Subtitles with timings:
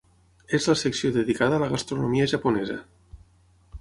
[0.57, 2.79] És la secció dedicada a la gastronomia japonesa.